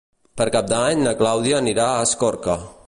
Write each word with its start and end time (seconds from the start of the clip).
Per 0.39 0.47
Cap 0.55 0.71
d'Any 0.71 1.03
na 1.09 1.13
Clàudia 1.21 1.61
anirà 1.61 1.87
a 1.99 2.03
Escorca. 2.09 2.63